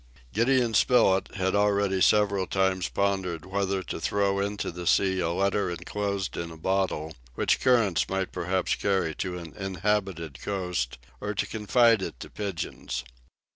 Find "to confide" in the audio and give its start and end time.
11.35-12.01